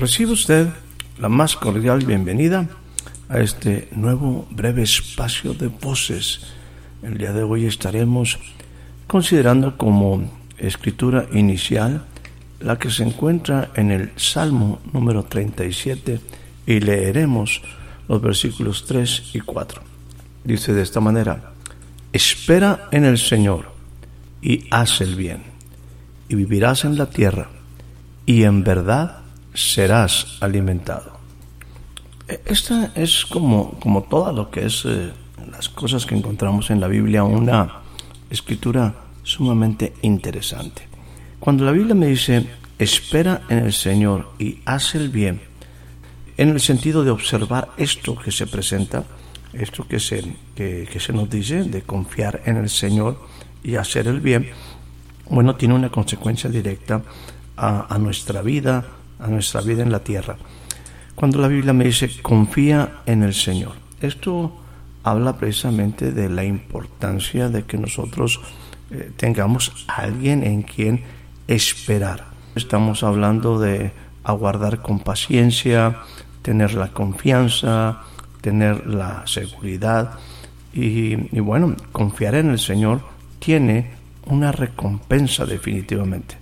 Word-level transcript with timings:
Recibe 0.00 0.32
usted 0.32 0.66
la 1.18 1.28
más 1.28 1.56
cordial 1.56 2.06
bienvenida 2.06 2.66
a 3.28 3.38
este 3.40 3.86
nuevo 3.92 4.48
breve 4.50 4.82
espacio 4.82 5.52
de 5.52 5.66
voces. 5.66 6.40
El 7.02 7.18
día 7.18 7.34
de 7.34 7.42
hoy 7.42 7.66
estaremos 7.66 8.38
considerando 9.06 9.76
como 9.76 10.22
escritura 10.56 11.26
inicial 11.34 12.06
la 12.60 12.78
que 12.78 12.88
se 12.88 13.02
encuentra 13.02 13.72
en 13.74 13.90
el 13.90 14.12
Salmo 14.16 14.80
número 14.90 15.24
37 15.24 16.18
y 16.66 16.80
leeremos 16.80 17.60
los 18.08 18.22
versículos 18.22 18.86
3 18.86 19.34
y 19.34 19.40
4. 19.40 19.82
Dice 20.44 20.72
de 20.72 20.80
esta 20.80 21.00
manera, 21.00 21.52
espera 22.14 22.88
en 22.90 23.04
el 23.04 23.18
Señor 23.18 23.70
y 24.40 24.64
haz 24.70 25.02
el 25.02 25.14
bien, 25.14 25.42
y 26.30 26.36
vivirás 26.36 26.86
en 26.86 26.96
la 26.96 27.10
tierra, 27.10 27.50
y 28.24 28.44
en 28.44 28.64
verdad 28.64 29.19
serás 29.54 30.38
alimentado. 30.40 31.18
E, 32.28 32.40
esta 32.46 32.92
es 32.94 33.26
como, 33.26 33.78
como 33.80 34.06
lo 34.32 34.50
que 34.50 34.66
es 34.66 34.84
eh, 34.84 35.10
las 35.50 35.68
cosas 35.68 36.06
que 36.06 36.14
encontramos 36.14 36.70
en 36.70 36.80
la 36.80 36.88
Biblia, 36.88 37.24
una 37.24 37.82
escritura 38.30 38.94
sumamente 39.22 39.94
interesante. 40.02 40.86
Cuando 41.38 41.64
la 41.64 41.72
Biblia 41.72 41.94
me 41.94 42.06
dice, 42.06 42.46
espera 42.78 43.42
en 43.48 43.58
el 43.58 43.72
Señor 43.72 44.32
y 44.38 44.58
haz 44.64 44.94
el 44.94 45.08
bien, 45.08 45.40
en 46.36 46.50
el 46.50 46.60
sentido 46.60 47.04
de 47.04 47.10
observar 47.10 47.70
esto 47.76 48.16
que 48.16 48.30
se 48.30 48.46
presenta, 48.46 49.04
esto 49.52 49.86
que 49.86 49.98
se, 49.98 50.36
que, 50.54 51.00
se 51.00 51.12
nos 51.12 51.28
dice, 51.28 51.64
de 51.64 51.82
confiar 51.82 52.42
en 52.44 52.56
el 52.56 52.68
Señor 52.68 53.20
y 53.64 53.74
hacer 53.74 54.06
el 54.06 54.20
bien, 54.20 54.48
bueno, 55.28 55.56
tiene 55.56 55.74
una 55.74 55.90
consecuencia 55.90 56.48
directa 56.48 57.02
a 57.56 57.98
nuestra 57.98 58.40
vida, 58.40 58.86
a 59.20 59.28
nuestra 59.28 59.60
vida 59.60 59.82
en 59.82 59.92
la 59.92 60.00
tierra. 60.00 60.36
Cuando 61.14 61.38
la 61.38 61.48
Biblia 61.48 61.72
me 61.72 61.84
dice 61.84 62.10
confía 62.22 63.00
en 63.06 63.22
el 63.22 63.34
Señor, 63.34 63.72
esto 64.00 64.56
habla 65.02 65.36
precisamente 65.36 66.12
de 66.12 66.28
la 66.28 66.44
importancia 66.44 67.48
de 67.48 67.64
que 67.64 67.78
nosotros 67.78 68.40
eh, 68.90 69.12
tengamos 69.16 69.86
alguien 69.88 70.42
en 70.42 70.62
quien 70.62 71.04
esperar. 71.48 72.24
Estamos 72.54 73.02
hablando 73.02 73.58
de 73.58 73.92
aguardar 74.24 74.82
con 74.82 75.00
paciencia, 75.00 75.98
tener 76.42 76.74
la 76.74 76.88
confianza, 76.88 78.02
tener 78.40 78.86
la 78.86 79.22
seguridad 79.26 80.12
y 80.72 81.16
bueno, 81.40 81.74
confiar 81.92 82.36
en 82.36 82.50
el 82.50 82.58
Señor 82.58 83.00
tiene 83.40 83.90
una 84.26 84.52
recompensa 84.52 85.44
definitivamente. 85.44 86.36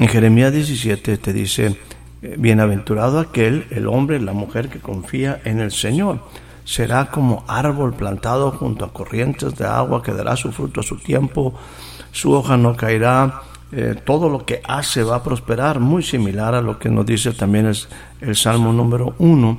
En 0.00 0.08
Jeremías 0.08 0.50
17 0.50 1.18
te 1.18 1.32
dice, 1.34 1.76
bienaventurado 2.22 3.20
aquel, 3.20 3.66
el 3.68 3.86
hombre, 3.86 4.18
la 4.18 4.32
mujer 4.32 4.70
que 4.70 4.78
confía 4.78 5.42
en 5.44 5.60
el 5.60 5.72
Señor. 5.72 6.20
Será 6.64 7.10
como 7.10 7.44
árbol 7.46 7.92
plantado 7.92 8.50
junto 8.50 8.86
a 8.86 8.94
corrientes 8.94 9.56
de 9.56 9.66
agua 9.66 10.02
que 10.02 10.14
dará 10.14 10.36
su 10.36 10.52
fruto 10.52 10.80
a 10.80 10.84
su 10.84 10.96
tiempo, 10.96 11.52
su 12.12 12.32
hoja 12.32 12.56
no 12.56 12.74
caerá, 12.76 13.42
eh, 13.72 13.94
todo 14.02 14.30
lo 14.30 14.46
que 14.46 14.62
hace 14.66 15.02
va 15.02 15.16
a 15.16 15.22
prosperar, 15.22 15.80
muy 15.80 16.02
similar 16.02 16.54
a 16.54 16.62
lo 16.62 16.78
que 16.78 16.88
nos 16.88 17.04
dice 17.04 17.32
también 17.32 17.66
el, 17.66 17.76
el 18.22 18.36
Salmo 18.36 18.72
número 18.72 19.14
1. 19.18 19.58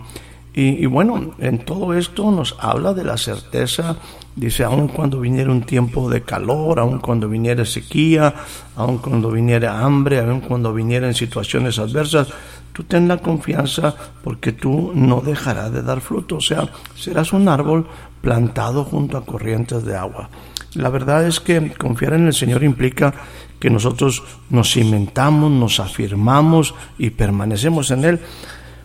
Y, 0.53 0.85
bueno, 0.85 1.33
en 1.39 1.59
todo 1.59 1.93
esto 1.93 2.29
nos 2.29 2.57
habla 2.59 2.93
de 2.93 3.05
la 3.05 3.17
certeza 3.17 3.97
Dice, 4.35 4.63
aun 4.63 4.87
cuando 4.87 5.19
viniera 5.19 5.51
un 5.51 5.63
tiempo 5.63 6.09
de 6.09 6.21
calor, 6.21 6.79
aun 6.79 6.99
cuando 6.99 7.27
viniera 7.27 7.65
sequía, 7.65 8.33
aun 8.77 8.99
cuando 8.99 9.29
viniera 9.29 9.81
hambre, 9.81 10.19
aun 10.19 10.39
cuando 10.39 10.73
viniera 10.73 11.13
situaciones 11.13 11.77
adversas, 11.79 12.29
tú 12.71 12.83
ten 12.83 13.09
la 13.09 13.17
confianza 13.17 13.93
porque 14.23 14.53
tú 14.53 14.93
no 14.95 15.19
dejarás 15.19 15.73
de 15.73 15.81
dar 15.81 15.99
fruto. 15.99 16.37
O 16.37 16.41
sea, 16.41 16.69
serás 16.95 17.33
un 17.33 17.49
árbol 17.49 17.87
plantado 18.21 18.85
junto 18.85 19.17
a 19.17 19.25
corrientes 19.25 19.83
de 19.83 19.97
agua. 19.97 20.29
La 20.75 20.89
verdad 20.89 21.27
es 21.27 21.41
que 21.41 21.73
confiar 21.73 22.13
en 22.13 22.27
el 22.27 22.33
Señor 22.33 22.63
implica 22.63 23.13
que 23.59 23.69
nosotros 23.69 24.23
nos 24.49 24.71
cimentamos, 24.71 25.51
nos 25.51 25.81
afirmamos 25.81 26.73
y 26.97 27.09
permanecemos 27.09 27.91
en 27.91 28.05
Él 28.05 28.19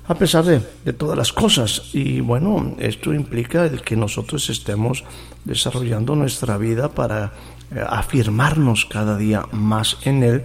a 0.08 0.14
pesar 0.14 0.44
de, 0.44 0.60
todas 0.92 1.18
las 1.18 1.32
cosas. 1.32 1.90
Y 1.92 2.20
bueno, 2.20 2.74
esto 2.78 3.12
implica 3.12 3.64
el 3.66 3.82
que 3.82 3.96
nosotros 3.96 4.48
estemos 4.50 5.04
desarrollando 5.44 6.14
nuestra 6.14 6.58
vida 6.58 6.90
para 6.90 7.32
eh, 7.74 7.82
afirmarnos 7.86 8.86
cada 8.86 9.16
día 9.16 9.44
más 9.52 9.98
en 10.04 10.22
Él. 10.22 10.44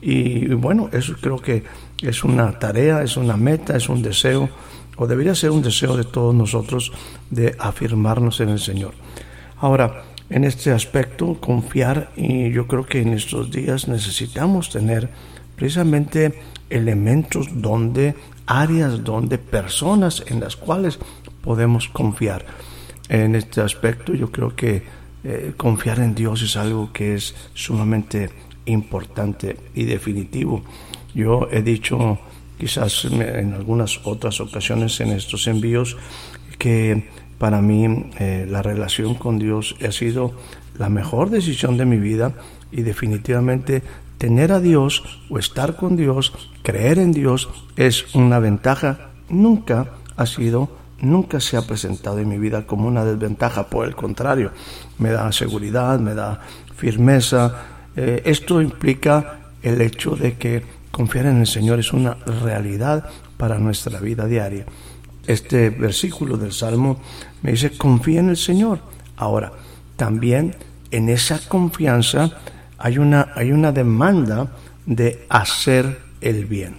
Y, 0.00 0.48
bueno, 0.54 0.88
eso 0.92 1.14
creo 1.20 1.38
que 1.38 1.62
es 2.00 2.24
una 2.24 2.58
tarea, 2.58 3.02
es 3.02 3.16
una 3.16 3.36
meta, 3.36 3.76
es 3.76 3.88
un 3.88 4.02
deseo, 4.02 4.48
o 4.96 5.06
debería 5.06 5.34
ser 5.34 5.50
un 5.50 5.62
deseo 5.62 5.96
de 5.96 6.04
todos 6.04 6.34
nosotros 6.34 6.92
de 7.30 7.54
afirmarnos 7.58 8.40
en 8.40 8.48
el 8.48 8.58
Señor. 8.58 8.94
Ahora, 9.58 10.02
en 10.28 10.44
este 10.44 10.72
aspecto, 10.72 11.34
confiar, 11.40 12.10
y 12.16 12.50
yo 12.50 12.66
creo 12.66 12.86
que 12.86 13.00
en 13.00 13.12
estos 13.12 13.50
días 13.50 13.86
necesitamos 13.86 14.70
tener 14.70 15.10
precisamente 15.56 16.40
elementos 16.70 17.48
donde 17.52 18.14
áreas 18.46 19.04
donde 19.04 19.38
personas 19.38 20.22
en 20.26 20.40
las 20.40 20.56
cuales 20.56 20.98
podemos 21.42 21.88
confiar. 21.88 22.44
En 23.08 23.34
este 23.34 23.60
aspecto 23.60 24.14
yo 24.14 24.30
creo 24.30 24.54
que 24.54 24.82
eh, 25.24 25.52
confiar 25.56 26.00
en 26.00 26.14
Dios 26.14 26.42
es 26.42 26.56
algo 26.56 26.92
que 26.92 27.14
es 27.14 27.34
sumamente 27.54 28.30
importante 28.66 29.56
y 29.74 29.84
definitivo. 29.84 30.62
Yo 31.14 31.48
he 31.50 31.62
dicho 31.62 32.18
quizás 32.58 33.04
en 33.04 33.54
algunas 33.54 34.00
otras 34.04 34.40
ocasiones 34.40 35.00
en 35.00 35.10
estos 35.10 35.46
envíos 35.48 35.96
que 36.58 37.08
para 37.38 37.60
mí 37.60 38.10
eh, 38.20 38.46
la 38.48 38.62
relación 38.62 39.14
con 39.14 39.38
Dios 39.38 39.74
ha 39.86 39.90
sido 39.90 40.32
la 40.78 40.88
mejor 40.88 41.30
decisión 41.30 41.76
de 41.76 41.84
mi 41.84 41.98
vida 41.98 42.34
y 42.70 42.82
definitivamente 42.82 43.82
tener 44.22 44.52
a 44.52 44.60
Dios 44.60 45.02
o 45.30 45.40
estar 45.40 45.74
con 45.74 45.96
Dios, 45.96 46.32
creer 46.62 47.00
en 47.00 47.10
Dios, 47.10 47.48
es 47.74 48.14
una 48.14 48.38
ventaja. 48.38 49.10
Nunca 49.28 49.94
ha 50.16 50.26
sido, 50.26 50.70
nunca 51.00 51.40
se 51.40 51.56
ha 51.56 51.62
presentado 51.62 52.20
en 52.20 52.28
mi 52.28 52.38
vida 52.38 52.64
como 52.64 52.86
una 52.86 53.04
desventaja. 53.04 53.66
Por 53.66 53.84
el 53.84 53.96
contrario, 53.96 54.52
me 54.98 55.10
da 55.10 55.32
seguridad, 55.32 55.98
me 55.98 56.14
da 56.14 56.40
firmeza. 56.76 57.64
Eh, 57.96 58.22
esto 58.24 58.62
implica 58.62 59.40
el 59.60 59.80
hecho 59.80 60.14
de 60.14 60.34
que 60.34 60.62
confiar 60.92 61.26
en 61.26 61.38
el 61.38 61.48
Señor 61.48 61.80
es 61.80 61.92
una 61.92 62.14
realidad 62.44 63.10
para 63.36 63.58
nuestra 63.58 63.98
vida 63.98 64.26
diaria. 64.26 64.66
Este 65.26 65.70
versículo 65.70 66.36
del 66.36 66.52
Salmo 66.52 67.00
me 67.42 67.50
dice, 67.50 67.76
confía 67.76 68.20
en 68.20 68.28
el 68.28 68.36
Señor. 68.36 68.78
Ahora, 69.16 69.50
también 69.96 70.54
en 70.92 71.08
esa 71.08 71.40
confianza 71.48 72.38
hay 72.82 72.98
una, 72.98 73.28
hay 73.36 73.52
una 73.52 73.70
demanda 73.70 74.48
de 74.86 75.24
hacer 75.28 76.00
el 76.20 76.46
bien. 76.46 76.74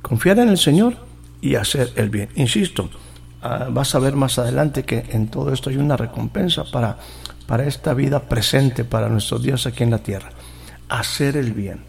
Confiar 0.00 0.38
en 0.38 0.48
el 0.48 0.56
Señor 0.56 0.94
y 1.40 1.56
hacer 1.56 1.90
el 1.96 2.10
bien. 2.10 2.28
Insisto, 2.36 2.88
ah, 3.42 3.66
vas 3.68 3.92
a 3.96 3.98
ver 3.98 4.14
más 4.14 4.38
adelante 4.38 4.84
que 4.84 5.04
en 5.10 5.26
todo 5.26 5.52
esto 5.52 5.68
hay 5.68 5.78
una 5.78 5.96
recompensa 5.96 6.62
para, 6.70 6.96
para 7.48 7.66
esta 7.66 7.92
vida 7.92 8.20
presente, 8.20 8.84
para 8.84 9.08
nuestros 9.08 9.42
días 9.42 9.66
aquí 9.66 9.82
en 9.82 9.90
la 9.90 9.98
tierra. 9.98 10.30
Hacer 10.88 11.36
el 11.36 11.52
bien. 11.52 11.80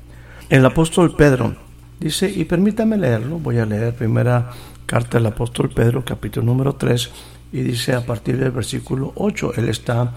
El 0.49 0.65
apóstol 0.65 1.15
Pedro 1.15 1.55
dice, 1.99 2.31
y 2.31 2.45
permítame 2.45 2.97
leerlo, 2.97 3.37
voy 3.37 3.59
a 3.59 3.67
leer 3.67 3.93
primera 3.93 4.49
carta 4.87 5.19
del 5.19 5.27
apóstol 5.27 5.69
Pedro, 5.69 6.03
capítulo 6.03 6.47
número 6.47 6.73
3, 6.73 7.11
y 7.51 7.61
dice 7.61 7.93
a 7.93 8.03
partir 8.03 8.37
del 8.37 8.51
versículo 8.51 9.13
8, 9.15 9.53
él 9.57 9.69
está 9.69 10.11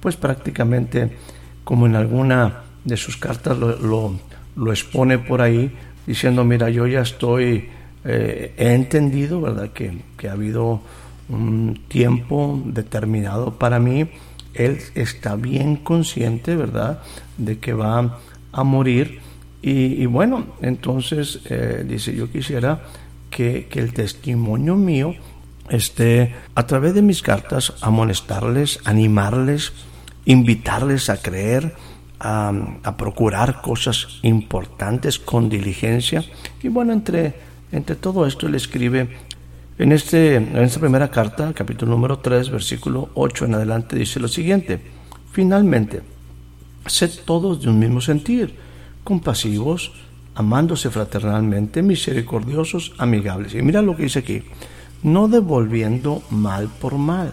pues 0.00 0.16
prácticamente 0.16 1.16
como 1.62 1.86
en 1.86 1.94
alguna 1.94 2.64
de 2.84 2.96
sus 2.96 3.16
cartas 3.16 3.58
lo, 3.58 4.18
lo, 4.56 4.72
expone 4.72 5.18
por 5.18 5.42
ahí 5.42 5.70
diciendo, 6.06 6.44
mira, 6.44 6.70
yo 6.70 6.86
ya 6.86 7.02
estoy, 7.02 7.68
eh, 8.04 8.54
he 8.56 8.74
entendido, 8.74 9.40
¿verdad?, 9.40 9.70
que, 9.70 10.02
que, 10.16 10.28
ha 10.28 10.32
habido 10.32 10.80
un 11.28 11.80
tiempo 11.88 12.60
determinado 12.64 13.58
para 13.58 13.78
mí 13.78 14.08
él 14.54 14.78
está 14.94 15.36
bien 15.36 15.76
consciente, 15.76 16.56
¿verdad?, 16.56 17.02
de 17.38 17.58
que 17.58 17.72
va 17.72 18.18
a 18.52 18.64
morir. 18.64 19.20
Y, 19.62 20.06
bueno, 20.06 20.46
entonces 20.62 21.40
eh, 21.44 21.84
dice, 21.86 22.14
yo 22.14 22.30
quisiera 22.30 22.80
que, 23.28 23.66
que 23.70 23.78
el 23.78 23.92
testimonio 23.92 24.74
mío 24.74 25.14
esté 25.68 26.34
a 26.54 26.66
través 26.66 26.94
de 26.94 27.02
mis 27.02 27.22
cartas, 27.22 27.74
amonestarles, 27.82 28.80
animarles, 28.84 29.72
invitarles 30.24 31.10
a 31.10 31.18
creer, 31.20 31.74
a, 32.20 32.94
procurar 32.96 33.62
cosas 33.62 34.20
importantes 34.22 35.18
con 35.18 35.48
diligencia. 35.48 36.24
Y 36.62 36.68
bueno, 36.68 36.92
entre, 36.92 37.34
entre 37.72 37.96
todo 37.96 38.26
esto 38.26 38.46
él 38.46 38.54
escribe 38.54 39.08
en, 39.78 39.92
este, 39.92 40.36
en 40.36 40.56
esta 40.58 40.78
primera 40.78 41.10
carta, 41.10 41.52
capítulo 41.54 41.92
número 41.92 42.18
3, 42.18 42.50
versículo 42.50 43.08
8 43.14 43.46
en 43.46 43.54
adelante, 43.54 43.96
dice 43.96 44.20
lo 44.20 44.28
siguiente, 44.28 44.80
finalmente, 45.32 46.02
sed 46.86 47.10
todos 47.24 47.62
de 47.62 47.70
un 47.70 47.78
mismo 47.78 48.02
sentir, 48.02 48.54
compasivos, 49.02 49.92
amándose 50.34 50.90
fraternalmente, 50.90 51.82
misericordiosos, 51.82 52.92
amigables. 52.98 53.54
Y 53.54 53.62
mira 53.62 53.80
lo 53.80 53.96
que 53.96 54.04
dice 54.04 54.18
aquí, 54.18 54.42
no 55.02 55.28
devolviendo 55.28 56.22
mal 56.30 56.68
por 56.68 56.98
mal, 56.98 57.32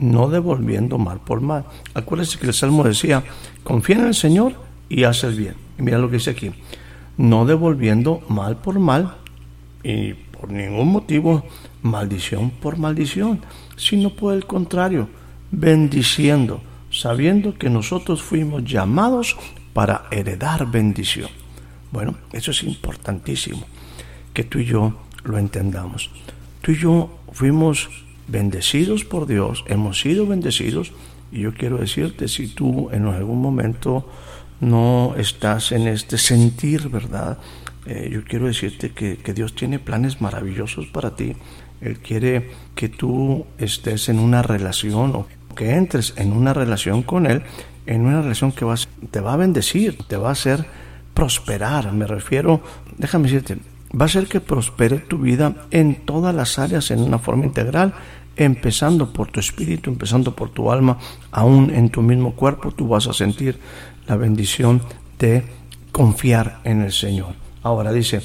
no 0.00 0.28
devolviendo 0.28 0.98
mal 0.98 1.20
por 1.20 1.40
mal. 1.40 1.64
Acuérdense 1.94 2.38
que 2.38 2.46
el 2.46 2.54
Salmo 2.54 2.84
decía, 2.84 3.24
confía 3.62 3.96
en 3.96 4.06
el 4.06 4.14
Señor 4.14 4.54
y 4.88 5.04
haz 5.04 5.24
el 5.24 5.34
bien. 5.34 5.54
Y 5.78 5.82
mira 5.82 5.98
lo 5.98 6.08
que 6.08 6.16
dice 6.16 6.30
aquí, 6.30 6.50
no 7.16 7.44
devolviendo 7.44 8.22
mal 8.28 8.56
por 8.56 8.78
mal 8.78 9.16
y 9.82 10.14
por 10.14 10.50
ningún 10.50 10.88
motivo 10.88 11.44
maldición 11.82 12.50
por 12.50 12.78
maldición, 12.78 13.40
sino 13.76 14.10
por 14.10 14.34
el 14.34 14.46
contrario, 14.46 15.08
bendiciendo, 15.50 16.60
sabiendo 16.90 17.54
que 17.54 17.70
nosotros 17.70 18.22
fuimos 18.22 18.64
llamados 18.64 19.36
para 19.72 20.06
heredar 20.10 20.70
bendición. 20.70 21.28
Bueno, 21.90 22.16
eso 22.32 22.50
es 22.50 22.62
importantísimo, 22.64 23.64
que 24.34 24.44
tú 24.44 24.58
y 24.58 24.66
yo 24.66 24.94
lo 25.24 25.38
entendamos. 25.38 26.10
Tú 26.60 26.72
y 26.72 26.76
yo 26.76 27.10
fuimos 27.32 27.88
bendecidos 28.28 29.04
por 29.04 29.26
Dios, 29.26 29.64
hemos 29.66 30.00
sido 30.00 30.26
bendecidos, 30.26 30.92
y 31.32 31.40
yo 31.40 31.54
quiero 31.54 31.78
decirte, 31.78 32.28
si 32.28 32.48
tú 32.48 32.88
en 32.92 33.06
algún 33.06 33.40
momento 33.40 34.08
no 34.60 35.14
estás 35.16 35.72
en 35.72 35.88
este 35.88 36.18
sentir, 36.18 36.88
¿verdad? 36.88 37.38
Eh, 37.86 38.10
yo 38.12 38.24
quiero 38.24 38.46
decirte 38.46 38.90
que, 38.90 39.16
que 39.16 39.34
Dios 39.34 39.54
tiene 39.54 39.78
planes 39.78 40.20
maravillosos 40.20 40.86
para 40.86 41.16
ti 41.16 41.34
él 41.80 41.98
quiere 42.00 42.50
que 42.74 42.88
tú 42.88 43.46
estés 43.58 44.08
en 44.08 44.18
una 44.18 44.42
relación 44.42 45.14
o 45.14 45.26
que 45.54 45.74
entres 45.74 46.14
en 46.16 46.32
una 46.32 46.52
relación 46.52 47.02
con 47.02 47.26
Él, 47.26 47.42
en 47.86 48.02
una 48.02 48.20
relación 48.22 48.52
que 48.52 48.66
te 49.10 49.20
va 49.20 49.34
a 49.34 49.36
bendecir, 49.36 49.98
te 50.06 50.16
va 50.16 50.30
a 50.30 50.32
hacer 50.32 50.66
prosperar. 51.14 51.92
Me 51.92 52.06
refiero, 52.06 52.62
déjame 52.96 53.24
decirte, 53.24 53.58
va 53.92 54.04
a 54.04 54.06
hacer 54.06 54.26
que 54.26 54.40
prospere 54.40 54.98
tu 54.98 55.18
vida 55.18 55.54
en 55.70 56.04
todas 56.04 56.34
las 56.34 56.58
áreas 56.58 56.90
en 56.90 57.00
una 57.00 57.18
forma 57.18 57.44
integral, 57.44 57.94
empezando 58.36 59.12
por 59.12 59.30
tu 59.30 59.40
espíritu, 59.40 59.90
empezando 59.90 60.34
por 60.34 60.50
tu 60.50 60.70
alma, 60.70 60.98
aún 61.32 61.70
en 61.70 61.90
tu 61.90 62.02
mismo 62.02 62.34
cuerpo 62.34 62.70
tú 62.70 62.88
vas 62.88 63.06
a 63.06 63.12
sentir 63.12 63.58
la 64.06 64.16
bendición 64.16 64.82
de 65.18 65.44
confiar 65.92 66.60
en 66.64 66.82
el 66.82 66.92
Señor. 66.92 67.34
Ahora 67.62 67.92
dice, 67.92 68.22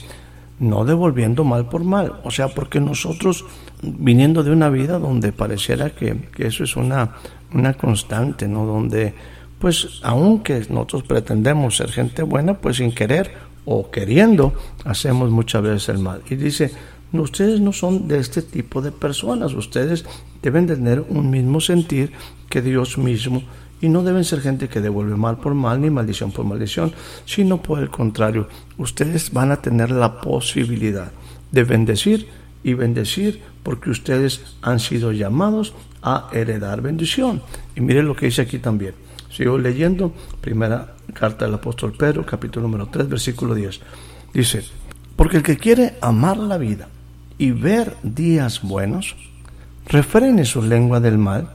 no 0.59 0.85
devolviendo 0.85 1.43
mal 1.43 1.67
por 1.67 1.83
mal. 1.83 2.19
O 2.23 2.31
sea, 2.31 2.49
porque 2.49 2.79
nosotros, 2.79 3.45
viniendo 3.81 4.43
de 4.43 4.51
una 4.51 4.69
vida 4.69 4.99
donde 4.99 5.31
pareciera 5.31 5.89
que, 5.89 6.29
eso 6.37 6.63
es 6.63 6.75
una, 6.75 7.15
una 7.53 7.73
constante, 7.73 8.47
¿no? 8.47 8.65
Donde, 8.65 9.13
pues, 9.59 9.99
aunque 10.03 10.65
nosotros 10.69 11.03
pretendemos 11.03 11.77
ser 11.77 11.91
gente 11.91 12.23
buena, 12.23 12.55
pues 12.55 12.77
sin 12.77 12.93
querer 12.93 13.31
o 13.65 13.89
queriendo, 13.89 14.53
hacemos 14.85 15.29
muchas 15.29 15.61
veces 15.63 15.89
el 15.89 15.99
mal. 15.99 16.21
Y 16.29 16.35
dice, 16.35 16.71
ustedes 17.11 17.59
no 17.61 17.73
son 17.73 18.07
de 18.07 18.19
este 18.19 18.41
tipo 18.41 18.81
de 18.81 18.91
personas, 18.91 19.53
ustedes 19.53 20.05
deben 20.41 20.67
tener 20.67 21.03
un 21.07 21.29
mismo 21.29 21.61
sentir 21.61 22.11
que 22.49 22.61
Dios 22.61 22.97
mismo 22.97 23.43
y 23.81 23.89
no 23.89 24.01
deben 24.01 24.23
ser 24.23 24.39
gente 24.39 24.69
que 24.69 24.79
devuelve 24.79 25.17
mal 25.17 25.37
por 25.37 25.53
mal 25.53 25.81
ni 25.81 25.89
maldición 25.89 26.31
por 26.31 26.45
maldición, 26.45 26.93
sino 27.25 27.61
por 27.61 27.79
el 27.79 27.89
contrario, 27.89 28.47
ustedes 28.77 29.31
van 29.33 29.51
a 29.51 29.61
tener 29.61 29.91
la 29.91 30.21
posibilidad 30.21 31.11
de 31.51 31.63
bendecir 31.65 32.27
y 32.63 32.75
bendecir 32.75 33.41
porque 33.61 33.89
ustedes 33.89 34.55
han 34.61 34.79
sido 34.79 35.11
llamados 35.11 35.73
a 36.01 36.29
heredar 36.31 36.81
bendición. 36.81 37.41
Y 37.75 37.81
miren 37.81 38.07
lo 38.07 38.15
que 38.15 38.27
dice 38.27 38.41
aquí 38.41 38.57
también. 38.59 38.93
Sigo 39.35 39.57
leyendo, 39.57 40.13
primera 40.41 40.93
carta 41.11 41.45
del 41.45 41.55
apóstol 41.55 41.93
Pedro, 41.93 42.23
capítulo 42.23 42.67
número 42.67 42.85
3, 42.87 43.09
versículo 43.09 43.55
10. 43.55 43.81
Dice, 44.31 44.63
porque 45.15 45.37
el 45.37 45.43
que 45.43 45.57
quiere 45.57 45.95
amar 46.01 46.37
la 46.37 46.59
vida 46.59 46.87
y 47.39 47.49
ver 47.49 47.95
días 48.03 48.61
buenos, 48.61 49.15
refrene 49.87 50.45
su 50.45 50.61
lengua 50.61 50.99
del 50.99 51.17
mal 51.17 51.49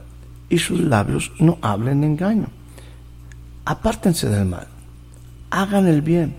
y 0.49 0.57
sus 0.57 0.81
labios 0.81 1.31
no 1.39 1.57
hablen 1.61 2.03
engaño. 2.03 2.47
Apártense 3.63 4.27
del 4.27 4.45
mal, 4.45 4.67
hagan 5.49 5.87
el 5.87 6.01
bien, 6.01 6.35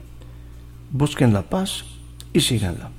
busquen 0.90 1.32
la 1.32 1.42
paz 1.42 1.86
y 2.34 2.40
síganla. 2.40 2.90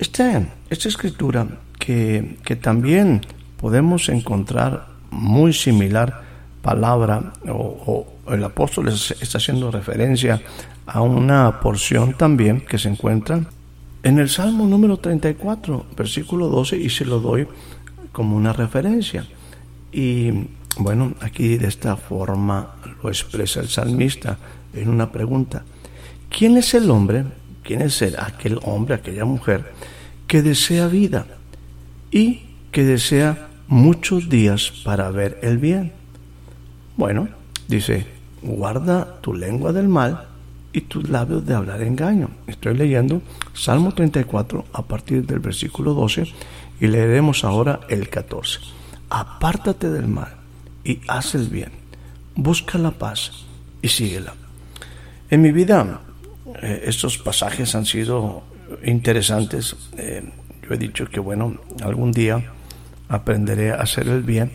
Esta, 0.00 0.42
esta 0.70 0.88
escritura 0.88 1.46
que, 1.78 2.38
que 2.44 2.56
también 2.56 3.20
podemos 3.58 4.08
encontrar 4.08 4.88
muy 5.12 5.52
similar 5.52 6.31
palabra 6.62 7.32
o, 7.48 8.06
el 8.28 8.44
apóstol 8.44 8.88
está 8.88 9.38
haciendo 9.38 9.70
referencia 9.70 10.40
a 10.86 11.02
una 11.02 11.60
porción 11.60 12.14
también 12.14 12.60
que 12.60 12.78
se 12.78 12.88
encuentra 12.88 13.44
en 14.04 14.18
el 14.18 14.28
Salmo 14.28 14.66
número 14.66 14.96
34, 14.96 15.86
versículo 15.96 16.48
12, 16.48 16.76
y 16.76 16.90
se 16.90 17.04
lo 17.04 17.20
doy 17.20 17.46
como 18.10 18.36
una 18.36 18.52
referencia. 18.52 19.26
Y 19.92 20.30
bueno, 20.78 21.14
aquí 21.20 21.56
de 21.56 21.68
esta 21.68 21.96
forma 21.96 22.74
lo 23.02 23.08
expresa 23.08 23.60
el 23.60 23.68
salmista 23.68 24.38
en 24.74 24.88
una 24.88 25.12
pregunta. 25.12 25.64
¿Quién 26.28 26.56
es 26.56 26.74
el 26.74 26.90
hombre? 26.90 27.24
¿Quién 27.62 27.82
es 27.82 28.02
el, 28.02 28.16
aquel 28.18 28.58
hombre, 28.62 28.96
aquella 28.96 29.24
mujer 29.24 29.72
que 30.26 30.42
desea 30.42 30.88
vida 30.88 31.26
y 32.10 32.42
que 32.72 32.84
desea 32.84 33.48
muchos 33.68 34.28
días 34.28 34.72
para 34.84 35.10
ver 35.10 35.38
el 35.42 35.58
bien? 35.58 36.01
Bueno, 36.96 37.28
dice, 37.68 38.06
guarda 38.42 39.20
tu 39.20 39.34
lengua 39.34 39.72
del 39.72 39.88
mal 39.88 40.28
y 40.72 40.82
tus 40.82 41.08
labios 41.08 41.46
de 41.46 41.54
hablar 41.54 41.82
engaño. 41.82 42.30
Estoy 42.46 42.76
leyendo 42.76 43.22
Salmo 43.54 43.92
34 43.92 44.64
a 44.72 44.82
partir 44.82 45.26
del 45.26 45.40
versículo 45.40 45.94
12 45.94 46.24
y 46.80 46.86
leeremos 46.86 47.44
ahora 47.44 47.80
el 47.88 48.08
14 48.08 48.60
apártate 49.12 49.90
del 49.90 50.08
mal 50.08 50.32
y 50.84 51.00
haz 51.06 51.34
el 51.34 51.48
bien, 51.48 51.70
busca 52.34 52.78
la 52.78 52.92
paz 52.92 53.44
y 53.82 53.88
síguela. 53.88 54.32
En 55.30 55.42
mi 55.42 55.52
vida 55.52 56.00
eh, 56.62 56.84
estos 56.86 57.18
pasajes 57.18 57.74
han 57.74 57.84
sido 57.84 58.42
interesantes. 58.84 59.76
Eh, 59.98 60.24
yo 60.62 60.74
he 60.74 60.78
dicho 60.78 61.06
que 61.08 61.20
bueno, 61.20 61.58
algún 61.82 62.10
día 62.10 62.42
aprenderé 63.08 63.72
a 63.72 63.76
hacer 63.76 64.08
el 64.08 64.22
bien. 64.22 64.52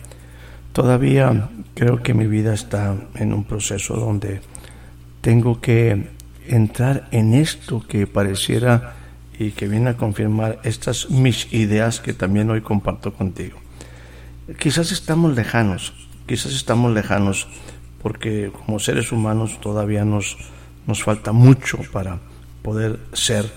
Todavía 0.78 1.50
creo 1.74 2.04
que 2.04 2.14
mi 2.14 2.28
vida 2.28 2.54
está 2.54 2.94
en 3.16 3.32
un 3.32 3.42
proceso 3.42 3.96
donde 3.96 4.40
tengo 5.22 5.60
que 5.60 6.06
entrar 6.46 7.08
en 7.10 7.34
esto 7.34 7.82
que 7.84 8.06
pareciera 8.06 8.94
y 9.40 9.50
que 9.50 9.66
viene 9.66 9.90
a 9.90 9.96
confirmar 9.96 10.60
estas 10.62 11.10
mis 11.10 11.52
ideas 11.52 11.98
que 11.98 12.12
también 12.12 12.48
hoy 12.48 12.60
comparto 12.60 13.12
contigo. 13.12 13.58
Quizás 14.60 14.92
estamos 14.92 15.34
lejanos, 15.34 15.94
quizás 16.28 16.54
estamos 16.54 16.94
lejanos 16.94 17.48
porque 18.00 18.52
como 18.52 18.78
seres 18.78 19.10
humanos 19.10 19.60
todavía 19.60 20.04
nos, 20.04 20.36
nos 20.86 21.02
falta 21.02 21.32
mucho 21.32 21.78
para 21.92 22.20
poder 22.62 23.00
ser 23.14 23.50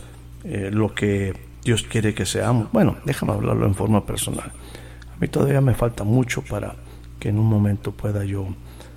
eh, 0.43 0.71
lo 0.73 0.95
que 0.95 1.35
Dios 1.63 1.83
quiere 1.83 2.15
que 2.15 2.25
seamos. 2.25 2.71
Bueno, 2.71 2.97
déjame 3.05 3.33
hablarlo 3.33 3.67
en 3.67 3.75
forma 3.75 4.07
personal. 4.07 4.51
A 5.15 5.19
mí 5.19 5.27
todavía 5.27 5.61
me 5.61 5.75
falta 5.75 6.03
mucho 6.03 6.41
para 6.41 6.73
que 7.21 7.29
en 7.29 7.37
un 7.37 7.45
momento 7.45 7.91
pueda 7.91 8.25
yo 8.25 8.47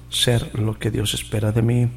ser 0.09 0.59
lo 0.59 0.78
que 0.78 0.90
Dios 0.90 1.12
espera 1.12 1.52
de 1.52 1.61
mí, 1.61 1.88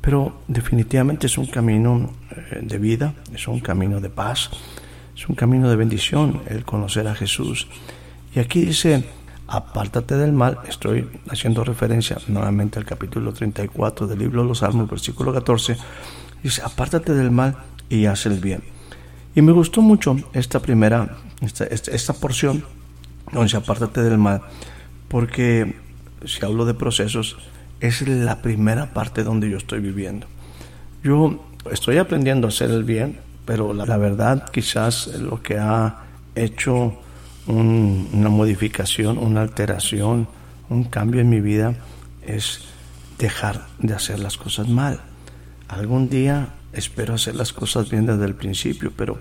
pero 0.00 0.40
definitivamente 0.48 1.26
es 1.26 1.36
un 1.36 1.46
camino 1.46 2.12
eh, 2.30 2.60
de 2.62 2.78
vida, 2.78 3.14
es 3.34 3.46
un 3.46 3.60
camino 3.60 4.00
de 4.00 4.08
paz, 4.08 4.50
es 5.14 5.28
un 5.28 5.34
camino 5.34 5.68
de 5.68 5.76
bendición 5.76 6.40
el 6.48 6.64
conocer 6.64 7.06
a 7.06 7.14
Jesús. 7.14 7.68
Y 8.34 8.38
aquí 8.38 8.62
dice, 8.62 9.04
apártate 9.48 10.16
del 10.16 10.32
mal, 10.32 10.60
estoy 10.66 11.08
haciendo 11.28 11.62
referencia 11.62 12.16
nuevamente 12.26 12.78
al 12.78 12.86
capítulo 12.86 13.34
34 13.34 14.06
del 14.06 14.18
libro 14.18 14.42
de 14.42 14.48
los 14.48 14.58
Salmos, 14.58 14.88
versículo 14.88 15.32
14, 15.34 15.76
dice, 16.42 16.62
apártate 16.64 17.12
del 17.12 17.30
mal 17.30 17.54
y 17.90 18.06
haz 18.06 18.24
el 18.24 18.40
bien. 18.40 18.62
Y 19.34 19.42
me 19.42 19.52
gustó 19.52 19.82
mucho 19.82 20.16
esta 20.32 20.60
primera, 20.60 21.18
esta, 21.42 21.64
esta, 21.64 22.14
porción, 22.14 22.64
donde 23.30 23.54
apártate 23.58 24.02
del 24.02 24.16
mal, 24.16 24.40
porque 25.08 25.76
si 26.24 26.44
hablo 26.44 26.64
de 26.64 26.74
procesos, 26.74 27.36
es 27.80 28.06
la 28.06 28.42
primera 28.42 28.92
parte 28.92 29.22
donde 29.22 29.50
yo 29.50 29.58
estoy 29.58 29.80
viviendo. 29.80 30.26
Yo 31.02 31.44
estoy 31.70 31.98
aprendiendo 31.98 32.46
a 32.46 32.50
hacer 32.50 32.70
el 32.70 32.84
bien, 32.84 33.18
pero 33.44 33.72
la, 33.72 33.96
verdad 33.96 34.48
quizás 34.50 35.08
lo 35.18 35.42
que 35.42 35.58
ha 35.58 36.02
hecho 36.34 36.98
una 37.46 38.28
modificación, 38.28 39.18
una 39.18 39.42
alteración, 39.42 40.28
un 40.68 40.84
cambio 40.84 41.20
en 41.20 41.28
mi 41.28 41.40
vida 41.40 41.74
es 42.22 42.62
dejar 43.18 43.66
de 43.78 43.94
hacer 43.94 44.18
las 44.18 44.36
cosas 44.36 44.68
mal. 44.68 45.00
Algún 45.68 46.08
día 46.08 46.54
espero 46.72 47.14
hacer 47.14 47.36
las 47.36 47.52
cosas 47.52 47.88
bien 47.88 48.06
desde 48.06 48.24
el 48.24 48.34
principio, 48.34 48.92
pero 48.96 49.18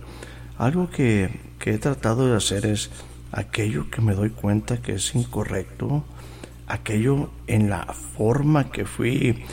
algo 0.57 0.89
que, 0.89 1.39
que 1.59 1.73
he 1.73 1.77
tratado 1.77 2.27
de 2.27 2.35
hacer 2.35 2.65
es 2.65 2.89
aquello 3.31 3.89
que 3.89 4.01
me 4.01 4.13
doy 4.13 4.29
cuenta 4.29 4.77
que 4.77 4.93
es 4.93 5.15
incorrecto, 5.15 6.03
aquello 6.67 7.29
en 7.47 7.69
la 7.69 7.85
forma 7.85 8.71
que 8.71 8.85
fui, 8.85 9.43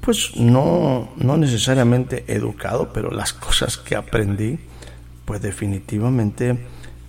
pues 0.00 0.36
no, 0.36 1.10
no 1.16 1.36
necesariamente 1.36 2.24
educado, 2.28 2.92
pero 2.92 3.10
las 3.10 3.32
cosas 3.46 3.76
que 3.76 3.96
aprendí, 3.96 4.58
pues 5.24 5.42
definitivamente 5.42 6.58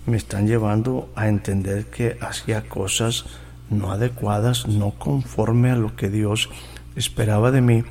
me 0.06 0.16
están 0.16 0.46
llevando 0.46 1.10
a 1.14 1.28
entender 1.28 1.86
que 1.86 2.16
hacía 2.20 2.68
cosas 2.68 3.26
no 3.70 3.92
adecuadas, 3.92 4.66
no 4.66 4.92
conforme 4.92 5.70
a 5.70 5.76
lo 5.76 5.94
que 5.94 6.08
Dios 6.08 6.48
esperaba 6.96 7.50
de 7.50 7.60
mí. 7.60 7.84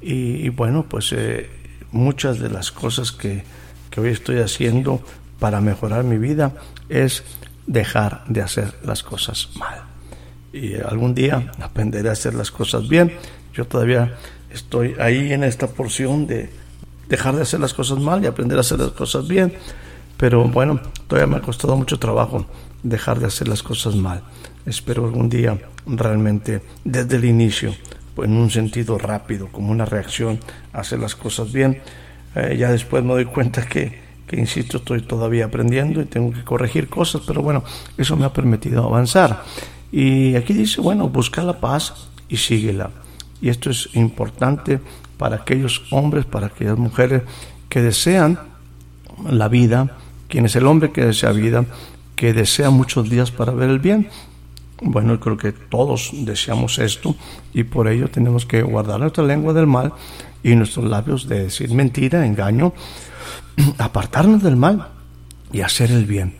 Y, 0.00 0.50
bueno, 0.50 0.84
pues 0.88 1.12
eh, 1.12 1.50
muchas 1.90 2.38
de 2.38 2.48
las 2.48 2.70
cosas 2.70 3.10
que, 3.10 3.42
que 3.90 4.00
hoy 4.00 4.10
estoy 4.10 4.38
haciendo 4.38 5.02
para 5.40 5.60
mejorar 5.60 6.04
mi 6.04 6.16
vida 6.16 6.54
es 6.88 7.24
dejar 7.66 8.24
de 8.28 8.42
hacer 8.42 8.74
las 8.84 9.02
cosas 9.02 9.50
mal. 9.56 9.82
Y 10.52 10.74
algún 10.76 11.14
día 11.14 11.52
aprenderé 11.60 12.08
a 12.08 12.12
hacer 12.12 12.34
las 12.34 12.50
cosas 12.50 12.88
bien. 12.88 13.12
Yo 13.52 13.66
todavía 13.66 14.16
estoy 14.50 14.94
ahí 14.98 15.32
en 15.32 15.44
esta 15.44 15.66
porción 15.66 16.26
de 16.26 16.50
dejar 17.08 17.36
de 17.36 17.42
hacer 17.42 17.60
las 17.60 17.74
cosas 17.74 17.98
mal 17.98 18.22
y 18.22 18.26
aprender 18.26 18.58
a 18.58 18.62
hacer 18.62 18.78
las 18.78 18.92
cosas 18.92 19.28
bien. 19.28 19.52
Pero 20.16 20.44
bueno, 20.44 20.80
todavía 21.08 21.26
me 21.26 21.36
ha 21.36 21.42
costado 21.42 21.76
mucho 21.76 21.98
trabajo 21.98 22.46
dejar 22.82 23.20
de 23.20 23.26
hacer 23.26 23.48
las 23.48 23.62
cosas 23.62 23.94
mal. 23.94 24.22
Espero 24.64 25.04
algún 25.04 25.28
día 25.28 25.58
realmente 25.86 26.62
desde 26.84 27.16
el 27.16 27.24
inicio, 27.24 27.74
pues 28.14 28.28
en 28.28 28.36
un 28.36 28.50
sentido 28.50 28.98
rápido, 28.98 29.48
como 29.48 29.70
una 29.70 29.84
reacción, 29.84 30.40
hacer 30.72 31.00
las 31.00 31.14
cosas 31.14 31.52
bien. 31.52 31.82
Eh, 32.34 32.56
ya 32.58 32.70
después 32.70 33.04
me 33.04 33.12
doy 33.12 33.26
cuenta 33.26 33.66
que 33.66 34.05
que 34.26 34.36
insisto, 34.36 34.78
estoy 34.78 35.02
todavía 35.02 35.46
aprendiendo 35.46 36.00
y 36.00 36.04
tengo 36.04 36.32
que 36.32 36.42
corregir 36.42 36.88
cosas, 36.88 37.22
pero 37.26 37.42
bueno, 37.42 37.62
eso 37.96 38.16
me 38.16 38.24
ha 38.24 38.32
permitido 38.32 38.84
avanzar. 38.84 39.44
Y 39.92 40.34
aquí 40.34 40.52
dice, 40.52 40.80
bueno, 40.80 41.08
busca 41.08 41.42
la 41.42 41.60
paz 41.60 42.08
y 42.28 42.36
síguela. 42.36 42.90
Y 43.40 43.48
esto 43.50 43.70
es 43.70 43.88
importante 43.94 44.80
para 45.16 45.36
aquellos 45.36 45.84
hombres, 45.90 46.24
para 46.24 46.48
aquellas 46.48 46.76
mujeres 46.76 47.22
que 47.68 47.82
desean 47.82 48.38
la 49.28 49.48
vida, 49.48 49.96
quien 50.28 50.46
es 50.46 50.56
el 50.56 50.66
hombre 50.66 50.90
que 50.90 51.04
desea 51.04 51.30
vida, 51.32 51.64
que 52.16 52.32
desea 52.32 52.70
muchos 52.70 53.08
días 53.08 53.30
para 53.30 53.52
ver 53.52 53.70
el 53.70 53.78
bien. 53.78 54.08
Bueno, 54.82 55.18
creo 55.20 55.36
que 55.36 55.52
todos 55.52 56.10
deseamos 56.12 56.78
esto 56.78 57.14
y 57.54 57.64
por 57.64 57.88
ello 57.88 58.08
tenemos 58.08 58.44
que 58.44 58.62
guardar 58.62 59.00
nuestra 59.00 59.24
lengua 59.24 59.54
del 59.54 59.66
mal 59.66 59.92
y 60.46 60.54
nuestros 60.54 60.84
labios 60.84 61.26
de 61.26 61.42
decir 61.42 61.72
mentira, 61.72 62.24
engaño, 62.24 62.72
apartarnos 63.78 64.44
del 64.44 64.54
mal 64.54 64.90
y 65.52 65.60
hacer 65.62 65.90
el 65.90 66.06
bien, 66.06 66.36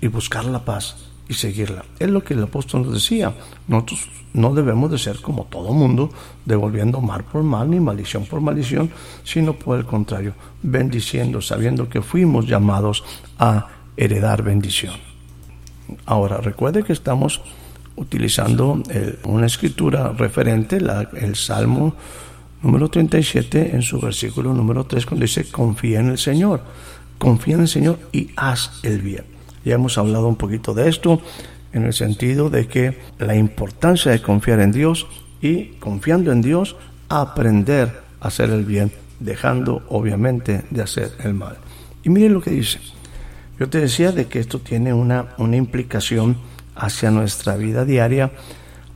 y 0.00 0.08
buscar 0.08 0.44
la 0.44 0.64
paz 0.64 0.96
y 1.28 1.34
seguirla. 1.34 1.84
Es 2.00 2.10
lo 2.10 2.24
que 2.24 2.34
el 2.34 2.42
apóstol 2.42 2.82
nos 2.82 2.94
decía. 2.94 3.32
Nosotros 3.68 4.10
no 4.34 4.52
debemos 4.52 4.90
de 4.90 4.98
ser 4.98 5.20
como 5.20 5.44
todo 5.44 5.72
mundo, 5.72 6.10
devolviendo 6.44 7.00
mal 7.00 7.22
por 7.22 7.44
mal 7.44 7.70
ni 7.70 7.78
maldición 7.78 8.26
por 8.26 8.40
maldición, 8.40 8.90
sino 9.22 9.52
por 9.52 9.78
el 9.78 9.84
contrario, 9.84 10.34
bendiciendo, 10.60 11.40
sabiendo 11.40 11.88
que 11.88 12.02
fuimos 12.02 12.48
llamados 12.48 13.04
a 13.38 13.68
heredar 13.96 14.42
bendición. 14.42 14.94
Ahora, 16.06 16.38
recuerde 16.38 16.82
que 16.82 16.92
estamos 16.92 17.40
utilizando 17.94 18.82
eh, 18.90 19.20
una 19.24 19.46
escritura 19.46 20.12
referente, 20.12 20.78
el 20.78 21.36
Salmo 21.36 21.94
número 22.62 22.88
37, 22.88 23.74
en 23.74 23.82
su 23.82 24.00
versículo 24.00 24.54
número 24.54 24.84
3, 24.84 25.06
cuando 25.06 25.24
dice, 25.24 25.50
confía 25.50 26.00
en 26.00 26.10
el 26.10 26.18
Señor, 26.18 26.62
confía 27.18 27.54
en 27.54 27.62
el 27.62 27.68
Señor 27.68 27.98
y 28.12 28.30
haz 28.36 28.80
el 28.82 29.00
bien. 29.00 29.24
Ya 29.64 29.74
hemos 29.74 29.98
hablado 29.98 30.28
un 30.28 30.36
poquito 30.36 30.74
de 30.74 30.88
esto, 30.88 31.20
en 31.72 31.84
el 31.84 31.92
sentido 31.92 32.50
de 32.50 32.66
que 32.66 32.98
la 33.18 33.34
importancia 33.34 34.12
de 34.12 34.20
confiar 34.20 34.60
en 34.60 34.72
Dios 34.72 35.06
y 35.40 35.66
confiando 35.80 36.30
en 36.32 36.42
Dios, 36.42 36.76
aprender 37.08 38.00
a 38.20 38.28
hacer 38.28 38.50
el 38.50 38.64
bien, 38.64 38.92
dejando 39.20 39.82
obviamente 39.88 40.64
de 40.70 40.82
hacer 40.82 41.12
el 41.24 41.34
mal. 41.34 41.56
Y 42.04 42.10
miren 42.10 42.34
lo 42.34 42.40
que 42.40 42.50
dice. 42.50 42.78
Yo 43.58 43.68
te 43.68 43.80
decía 43.80 44.12
de 44.12 44.26
que 44.26 44.38
esto 44.38 44.58
tiene 44.58 44.92
una, 44.92 45.34
una 45.38 45.56
implicación 45.56 46.36
hacia 46.74 47.10
nuestra 47.10 47.56
vida 47.56 47.84
diaria, 47.84 48.32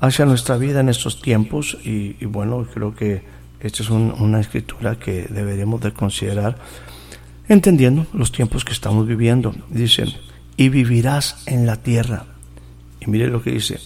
hacia 0.00 0.24
nuestra 0.24 0.56
vida 0.56 0.80
en 0.80 0.88
estos 0.88 1.22
tiempos 1.22 1.78
y, 1.84 2.16
y 2.20 2.26
bueno, 2.26 2.66
creo 2.72 2.94
que 2.94 3.22
esta 3.60 3.82
es 3.82 3.90
una 3.90 4.40
escritura 4.40 4.98
que 4.98 5.26
deberíamos 5.30 5.80
de 5.80 5.92
considerar 5.92 6.58
entendiendo 7.48 8.06
los 8.12 8.32
tiempos 8.32 8.64
que 8.64 8.72
estamos 8.72 9.06
viviendo. 9.06 9.54
Dice, 9.70 10.04
y 10.56 10.68
vivirás 10.68 11.42
en 11.46 11.66
la 11.66 11.76
tierra. 11.76 12.24
Y 13.00 13.10
mire 13.10 13.28
lo 13.28 13.42
que 13.42 13.52
dice, 13.52 13.80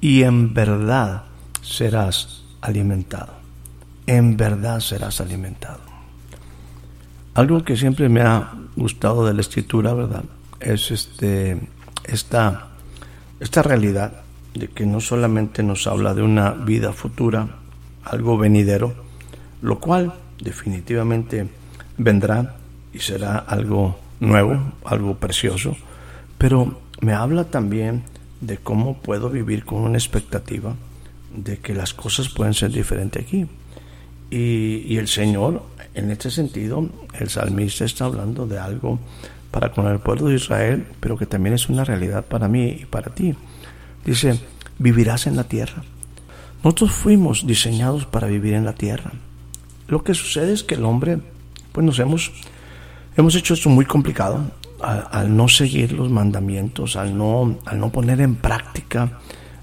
y 0.00 0.22
en 0.22 0.54
verdad 0.54 1.24
serás 1.62 2.42
alimentado. 2.60 3.34
En 4.06 4.36
verdad 4.36 4.80
serás 4.80 5.20
alimentado. 5.20 5.80
Algo 7.34 7.64
que 7.64 7.76
siempre 7.76 8.08
me 8.08 8.20
ha 8.20 8.52
gustado 8.76 9.26
de 9.26 9.34
la 9.34 9.40
escritura, 9.40 9.94
¿verdad? 9.94 10.24
Es 10.60 10.90
este, 10.90 11.60
esta, 12.04 12.68
esta 13.40 13.62
realidad 13.62 14.22
de 14.54 14.68
que 14.68 14.84
no 14.84 15.00
solamente 15.00 15.62
nos 15.62 15.86
habla 15.86 16.14
de 16.14 16.22
una 16.22 16.50
vida 16.50 16.92
futura, 16.92 17.48
algo 18.04 18.36
venidero, 18.36 19.01
lo 19.62 19.78
cual 19.78 20.12
definitivamente 20.40 21.48
vendrá 21.96 22.56
y 22.92 22.98
será 22.98 23.38
algo 23.38 23.98
nuevo, 24.20 24.60
algo 24.84 25.16
precioso, 25.16 25.76
pero 26.36 26.80
me 27.00 27.14
habla 27.14 27.44
también 27.44 28.02
de 28.40 28.58
cómo 28.58 28.98
puedo 28.98 29.30
vivir 29.30 29.64
con 29.64 29.78
una 29.80 29.98
expectativa 29.98 30.74
de 31.34 31.58
que 31.58 31.74
las 31.74 31.94
cosas 31.94 32.28
pueden 32.28 32.54
ser 32.54 32.72
diferentes 32.72 33.24
aquí. 33.24 33.46
Y, 34.30 34.96
el 34.96 35.08
Señor, 35.08 35.62
en 35.94 36.10
este 36.10 36.30
sentido, 36.30 36.88
el 37.18 37.28
salmista 37.28 37.84
está 37.84 38.06
hablando 38.06 38.46
de 38.46 38.58
algo 38.58 38.98
para 39.50 39.72
con 39.72 39.86
el 39.86 39.98
pueblo 39.98 40.28
de 40.28 40.36
Israel, 40.36 40.86
pero 41.00 41.18
que 41.18 41.26
también 41.26 41.54
es 41.54 41.68
una 41.68 41.84
realidad 41.84 42.24
para 42.24 42.48
mí 42.48 42.78
y 42.80 42.86
para 42.86 43.14
ti. 43.14 43.34
Dice, 44.04 44.40
vivirás 44.78 45.26
en 45.26 45.36
la 45.36 45.44
tierra. 45.44 45.84
Nosotros 46.64 46.92
fuimos 46.92 47.46
diseñados 47.46 48.06
para 48.06 48.26
vivir 48.26 48.54
en 48.54 48.64
la 48.64 48.72
tierra. 48.72 49.12
Lo 49.88 50.04
que 50.04 50.14
sucede 50.14 50.52
es 50.52 50.62
que 50.62 50.74
el 50.74 50.84
hombre, 50.84 51.18
pues 51.72 51.84
nos 51.84 51.98
hemos, 51.98 52.32
hemos 53.16 53.34
hecho 53.34 53.54
esto 53.54 53.68
muy 53.68 53.84
complicado 53.84 54.42
al, 54.80 55.36
no 55.36 55.48
seguir 55.48 55.92
los 55.92 56.10
mandamientos, 56.10 56.96
al 56.96 57.16
no, 57.16 57.58
al 57.66 57.78
no 57.78 57.90
poner 57.90 58.20
en 58.20 58.34
práctica 58.34 59.18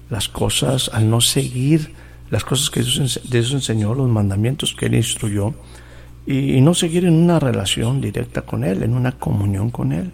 las 0.08 0.28
cosas, 0.28 0.90
al 0.92 1.10
no 1.10 1.20
seguir 1.20 1.92
las 2.30 2.44
cosas 2.44 2.70
que 2.70 2.82
Dios, 2.82 3.52
enseñó, 3.52 3.94
los 3.94 4.08
mandamientos 4.08 4.74
que 4.74 4.86
Él 4.86 4.94
instruyó, 4.94 5.54
y, 6.26 6.60
no 6.60 6.74
seguir 6.74 7.04
en 7.04 7.14
una 7.14 7.40
relación 7.40 8.00
directa 8.00 8.42
con 8.42 8.62
Él, 8.64 8.82
en 8.82 8.94
una 8.94 9.12
comunión 9.12 9.70
con 9.70 9.92
Él. 9.92 10.12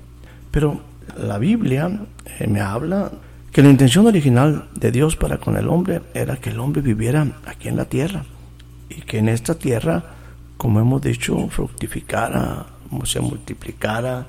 Pero 0.50 0.80
la 1.18 1.38
Biblia 1.38 1.90
eh, 2.38 2.46
me 2.46 2.60
habla 2.60 3.12
que 3.52 3.62
la 3.62 3.70
intención 3.70 4.06
original 4.06 4.68
de 4.74 4.92
Dios 4.92 5.16
para 5.16 5.38
con 5.38 5.56
el 5.56 5.68
hombre 5.68 6.02
era 6.14 6.36
que 6.36 6.50
el 6.50 6.60
hombre 6.60 6.82
viviera 6.82 7.26
aquí 7.46 7.68
en 7.68 7.76
la 7.76 7.84
tierra 7.86 8.24
y 8.88 9.02
que 9.02 9.18
en 9.18 9.28
esta 9.28 9.54
tierra, 9.54 10.02
como 10.56 10.80
hemos 10.80 11.02
dicho, 11.02 11.48
fructificara, 11.48 12.66
se 13.04 13.20
multiplicara, 13.20 14.26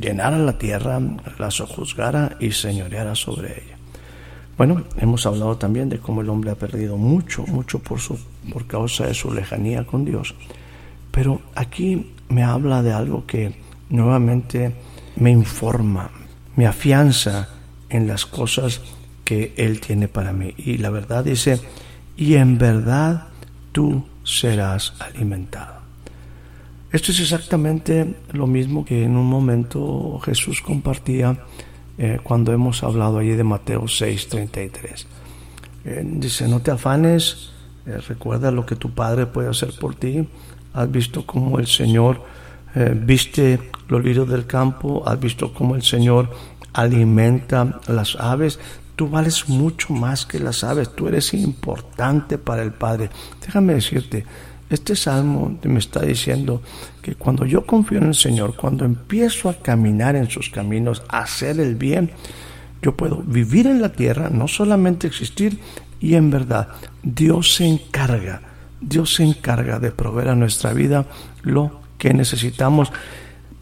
llenara 0.00 0.38
la 0.38 0.58
tierra, 0.58 1.00
la 1.38 1.50
sojuzgara 1.50 2.36
y 2.40 2.52
señoreara 2.52 3.14
sobre 3.14 3.48
ella. 3.52 3.76
Bueno, 4.56 4.84
hemos 4.98 5.26
hablado 5.26 5.56
también 5.56 5.88
de 5.88 5.98
cómo 5.98 6.20
el 6.20 6.28
hombre 6.28 6.50
ha 6.50 6.54
perdido 6.54 6.96
mucho, 6.96 7.44
mucho 7.46 7.78
por, 7.78 8.00
su, 8.00 8.18
por 8.52 8.66
causa 8.66 9.06
de 9.06 9.14
su 9.14 9.32
lejanía 9.32 9.84
con 9.84 10.04
Dios. 10.04 10.34
Pero 11.10 11.40
aquí 11.54 12.12
me 12.28 12.42
habla 12.42 12.82
de 12.82 12.92
algo 12.92 13.26
que 13.26 13.54
nuevamente 13.88 14.74
me 15.16 15.30
informa, 15.30 16.10
me 16.56 16.66
afianza 16.66 17.48
en 17.88 18.06
las 18.06 18.24
cosas 18.26 18.80
que 19.24 19.54
Él 19.56 19.80
tiene 19.80 20.08
para 20.08 20.32
mí. 20.32 20.54
Y 20.56 20.78
la 20.78 20.90
verdad 20.90 21.24
dice, 21.24 21.60
y 22.16 22.34
en 22.34 22.58
verdad 22.58 23.28
tú 23.72 24.04
serás 24.24 24.94
alimentado. 25.00 25.82
Esto 26.92 27.10
es 27.10 27.20
exactamente 27.20 28.14
lo 28.32 28.46
mismo 28.46 28.84
que 28.84 29.02
en 29.04 29.16
un 29.16 29.26
momento 29.26 30.20
Jesús 30.24 30.60
compartía 30.60 31.38
eh, 31.98 32.20
cuando 32.22 32.52
hemos 32.52 32.82
hablado 32.82 33.18
allí 33.18 33.30
de 33.30 33.44
Mateo 33.44 33.82
6:33. 33.82 35.06
Eh, 35.84 36.02
dice, 36.04 36.46
no 36.48 36.60
te 36.60 36.70
afanes, 36.70 37.50
eh, 37.86 37.98
recuerda 38.06 38.50
lo 38.50 38.64
que 38.64 38.76
tu 38.76 38.90
Padre 38.90 39.26
puede 39.26 39.48
hacer 39.48 39.72
por 39.78 39.94
ti. 39.94 40.28
Has 40.74 40.90
visto 40.90 41.26
cómo 41.26 41.58
el 41.58 41.66
Señor 41.66 42.22
eh, 42.74 42.94
viste 42.96 43.58
los 43.88 44.02
lirios 44.02 44.28
del 44.28 44.46
campo, 44.46 45.02
has 45.06 45.18
visto 45.18 45.52
cómo 45.52 45.74
el 45.74 45.82
Señor 45.82 46.30
alimenta 46.72 47.80
las 47.88 48.16
aves. 48.16 48.58
Tú 48.96 49.08
vales 49.08 49.48
mucho 49.48 49.92
más 49.92 50.26
que 50.26 50.38
las 50.38 50.64
aves, 50.64 50.94
tú 50.94 51.08
eres 51.08 51.32
importante 51.34 52.38
para 52.38 52.62
el 52.62 52.72
Padre. 52.72 53.10
Déjame 53.40 53.74
decirte, 53.74 54.24
este 54.68 54.96
salmo 54.96 55.58
me 55.64 55.78
está 55.78 56.00
diciendo 56.00 56.62
que 57.02 57.14
cuando 57.14 57.44
yo 57.44 57.66
confío 57.66 57.98
en 57.98 58.08
el 58.08 58.14
Señor, 58.14 58.56
cuando 58.56 58.84
empiezo 58.84 59.50
a 59.50 59.54
caminar 59.54 60.16
en 60.16 60.30
sus 60.30 60.50
caminos, 60.50 61.02
a 61.08 61.20
hacer 61.20 61.60
el 61.60 61.74
bien, 61.74 62.10
yo 62.80 62.96
puedo 62.96 63.18
vivir 63.18 63.66
en 63.66 63.80
la 63.80 63.92
tierra, 63.92 64.30
no 64.30 64.48
solamente 64.48 65.06
existir, 65.06 65.58
y 66.00 66.14
en 66.14 66.30
verdad 66.30 66.68
Dios 67.02 67.54
se 67.54 67.66
encarga, 67.66 68.42
Dios 68.80 69.14
se 69.14 69.24
encarga 69.24 69.78
de 69.78 69.92
proveer 69.92 70.30
a 70.30 70.34
nuestra 70.34 70.72
vida 70.72 71.06
lo 71.42 71.80
que 71.98 72.12
necesitamos, 72.12 72.90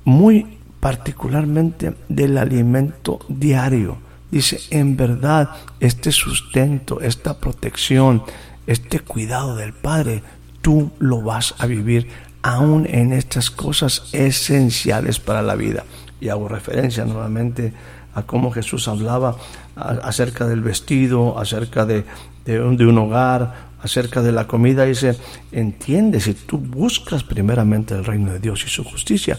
muy 0.04 0.58
particularmente 0.80 1.94
del 2.08 2.38
alimento 2.38 3.18
diario. 3.28 3.98
Dice, 4.30 4.60
en 4.70 4.96
verdad, 4.96 5.50
este 5.80 6.12
sustento, 6.12 7.00
esta 7.00 7.38
protección, 7.38 8.22
este 8.66 9.00
cuidado 9.00 9.56
del 9.56 9.72
Padre 9.72 10.22
tú 10.62 10.92
lo 10.98 11.22
vas 11.22 11.54
a 11.58 11.66
vivir 11.66 12.08
aún 12.42 12.86
en 12.88 13.12
estas 13.12 13.50
cosas 13.50 14.08
esenciales 14.12 15.18
para 15.18 15.42
la 15.42 15.56
vida. 15.56 15.84
Y 16.20 16.28
hago 16.28 16.48
referencia 16.48 17.04
nuevamente 17.04 17.72
a 18.14 18.22
cómo 18.22 18.50
Jesús 18.50 18.88
hablaba 18.88 19.36
acerca 19.76 20.46
del 20.46 20.60
vestido, 20.60 21.38
acerca 21.38 21.86
de, 21.86 22.04
de, 22.44 22.60
un, 22.60 22.98
hogar, 22.98 23.70
acerca 23.82 24.22
de 24.22 24.32
la 24.32 24.46
comida. 24.46 24.84
Dice, 24.84 25.16
entiende, 25.52 26.20
si 26.20 26.34
tú 26.34 26.58
buscas 26.58 27.24
primeramente 27.24 27.94
el 27.94 28.04
reino 28.04 28.32
de 28.32 28.38
Dios 28.38 28.64
y 28.64 28.68
su 28.68 28.84
justicia, 28.84 29.38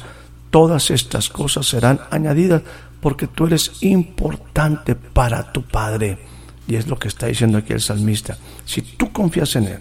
todas 0.49 0.91
estas 0.91 1.29
cosas 1.29 1.67
serán 1.67 1.99
añadidas 2.09 2.61
porque 3.01 3.27
tú 3.27 3.47
eres 3.47 3.81
importante 3.81 4.95
para 4.95 5.51
tu 5.51 5.63
Padre. 5.63 6.19
Y 6.67 6.75
es 6.75 6.87
lo 6.87 6.97
que 6.97 7.07
está 7.07 7.27
diciendo 7.27 7.57
aquí 7.57 7.73
el 7.73 7.81
salmista. 7.81 8.37
Si 8.65 8.81
tú 8.81 9.11
confías 9.11 9.55
en 9.55 9.65
Él, 9.65 9.79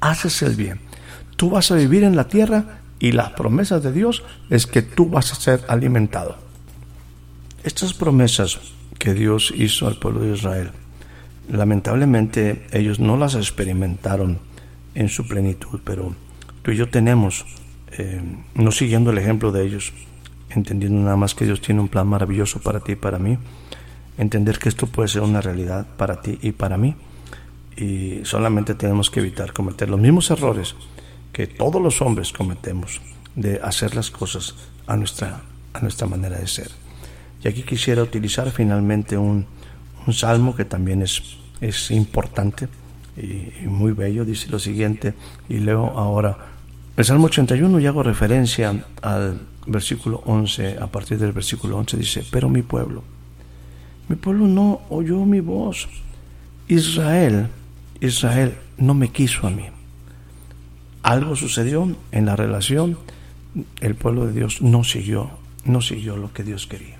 haces 0.00 0.40
el 0.42 0.54
bien, 0.54 0.80
tú 1.36 1.50
vas 1.50 1.70
a 1.70 1.74
vivir 1.74 2.04
en 2.04 2.16
la 2.16 2.28
tierra 2.28 2.80
y 2.98 3.12
las 3.12 3.32
promesas 3.32 3.82
de 3.82 3.92
Dios 3.92 4.22
es 4.48 4.66
que 4.66 4.82
tú 4.82 5.10
vas 5.10 5.32
a 5.32 5.34
ser 5.34 5.64
alimentado. 5.68 6.38
Estas 7.64 7.92
promesas 7.92 8.60
que 8.98 9.12
Dios 9.12 9.52
hizo 9.54 9.88
al 9.88 9.98
pueblo 9.98 10.20
de 10.20 10.34
Israel, 10.34 10.70
lamentablemente 11.50 12.66
ellos 12.72 13.00
no 13.00 13.16
las 13.16 13.34
experimentaron 13.34 14.38
en 14.94 15.08
su 15.08 15.26
plenitud, 15.26 15.80
pero 15.84 16.14
tú 16.62 16.70
y 16.70 16.76
yo 16.76 16.88
tenemos, 16.88 17.44
eh, 17.98 18.22
no 18.54 18.70
siguiendo 18.70 19.10
el 19.10 19.18
ejemplo 19.18 19.52
de 19.52 19.66
ellos, 19.66 19.92
entendiendo 20.56 21.00
nada 21.00 21.16
más 21.16 21.34
que 21.34 21.44
Dios 21.44 21.60
tiene 21.60 21.80
un 21.80 21.88
plan 21.88 22.06
maravilloso 22.06 22.60
para 22.60 22.80
ti 22.80 22.92
y 22.92 22.96
para 22.96 23.18
mí, 23.18 23.38
entender 24.18 24.58
que 24.58 24.68
esto 24.68 24.86
puede 24.86 25.08
ser 25.08 25.22
una 25.22 25.40
realidad 25.40 25.86
para 25.96 26.20
ti 26.20 26.38
y 26.42 26.52
para 26.52 26.76
mí 26.76 26.96
y 27.76 28.20
solamente 28.24 28.74
tenemos 28.74 29.10
que 29.10 29.20
evitar 29.20 29.52
cometer 29.52 29.90
los 29.90 30.00
mismos 30.00 30.30
errores 30.30 30.74
que 31.32 31.46
todos 31.46 31.80
los 31.82 32.00
hombres 32.00 32.32
cometemos 32.32 33.02
de 33.34 33.60
hacer 33.62 33.94
las 33.94 34.10
cosas 34.10 34.54
a 34.86 34.96
nuestra, 34.96 35.42
a 35.74 35.80
nuestra 35.80 36.06
manera 36.06 36.38
de 36.38 36.46
ser. 36.46 36.70
Y 37.44 37.48
aquí 37.48 37.62
quisiera 37.62 38.02
utilizar 38.02 38.50
finalmente 38.50 39.18
un, 39.18 39.44
un 40.06 40.14
salmo 40.14 40.56
que 40.56 40.64
también 40.64 41.02
es, 41.02 41.36
es 41.60 41.90
importante 41.90 42.68
y, 43.16 43.66
muy 43.66 43.92
bello. 43.92 44.24
Dice 44.24 44.48
lo 44.48 44.58
siguiente, 44.58 45.12
y 45.48 45.58
leo 45.58 45.86
ahora 45.98 46.55
el 46.96 47.04
Salmo 47.04 47.26
81 47.26 47.80
y 47.80 47.86
hago 47.86 48.02
referencia 48.02 48.84
al 49.02 49.40
versículo 49.66 50.22
11, 50.24 50.78
a 50.80 50.86
partir 50.86 51.18
del 51.18 51.32
versículo 51.32 51.76
11 51.78 51.96
dice, 51.96 52.24
pero 52.30 52.48
mi 52.48 52.62
pueblo, 52.62 53.02
mi 54.08 54.16
pueblo 54.16 54.46
no 54.46 54.82
oyó 54.88 55.24
mi 55.24 55.40
voz. 55.40 55.88
Israel 56.68 57.48
Israel 58.00 58.54
no 58.76 58.94
me 58.94 59.08
quiso 59.08 59.46
a 59.46 59.50
mí. 59.50 59.64
Algo 61.02 61.36
sucedió 61.36 61.96
en 62.12 62.26
la 62.26 62.36
relación, 62.36 62.98
el 63.80 63.94
pueblo 63.94 64.26
de 64.26 64.32
Dios 64.32 64.60
no 64.60 64.84
siguió, 64.84 65.30
no 65.64 65.80
siguió 65.80 66.16
lo 66.16 66.32
que 66.32 66.42
Dios 66.42 66.66
quería 66.66 66.96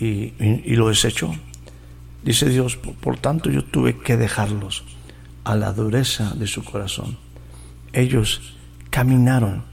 y, 0.00 0.76
lo 0.76 0.88
desechó. 0.88 1.34
Dice 2.22 2.48
Dios, 2.48 2.76
por, 2.76 3.18
tanto 3.18 3.50
yo 3.50 3.64
tuve 3.64 3.96
que 3.98 4.16
dejarlos 4.16 4.84
a 5.44 5.56
la 5.56 5.72
dureza 5.72 6.34
de 6.34 6.46
su 6.46 6.64
corazón. 6.64 7.16
Ellos 7.92 8.57
caminaron, 8.90 9.64